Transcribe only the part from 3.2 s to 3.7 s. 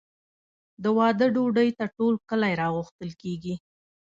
کیږي.